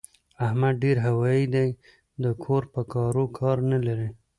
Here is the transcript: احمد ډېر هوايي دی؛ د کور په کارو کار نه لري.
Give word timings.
احمد 0.45 0.73
ډېر 0.83 0.97
هوايي 1.07 1.45
دی؛ 1.53 1.67
د 2.23 2.25
کور 2.43 2.63
په 2.73 2.81
کارو 2.93 3.25
کار 3.39 3.57
نه 3.71 3.79
لري. 3.85 4.09